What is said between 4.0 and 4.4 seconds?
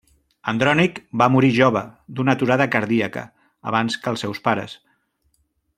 que els